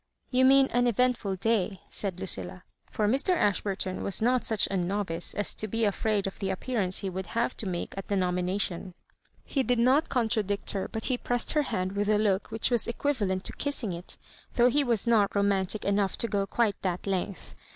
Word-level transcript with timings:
"You 0.31 0.45
mean 0.45 0.65
an 0.71 0.87
eventful 0.87 1.35
day," 1.35 1.81
said 1.87 2.19
Lucilla; 2.19 2.63
for 2.89 3.07
Mr. 3.07 3.37
Ashburtou 3.37 4.01
was 4.01 4.19
not 4.19 4.43
such 4.43 4.67
an 4.71 4.87
novice 4.87 5.35
as 5.35 5.53
to 5.53 5.67
be 5.67 5.85
afraid 5.85 6.25
of 6.25 6.39
the 6.39 6.49
appearance 6.49 7.01
he 7.01 7.09
would 7.11 7.27
have 7.27 7.55
to 7.57 7.67
make 7.67 7.93
at 7.95 8.07
the 8.07 8.15
nomination. 8.15 8.95
He 9.45 9.61
did 9.61 9.77
not 9.77 10.09
contradict 10.09 10.71
her, 10.71 10.87
but 10.87 11.05
he 11.05 11.19
pressed 11.19 11.51
her 11.51 11.61
hand 11.61 11.91
with 11.91 12.09
a 12.09 12.17
look 12.17 12.49
which 12.49 12.71
was 12.71 12.87
equivalent 12.87 13.43
to 13.43 13.53
kissing 13.53 13.93
it, 13.93 14.17
though 14.55 14.69
he 14.69 14.83
was 14.83 15.05
not 15.05 15.35
romantic 15.35 15.85
enough 15.85 16.17
to 16.17 16.27
go 16.27 16.47
quite 16.47 16.81
that 16.81 17.05
length. 17.05 17.55